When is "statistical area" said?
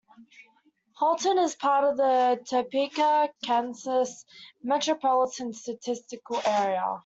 5.53-6.99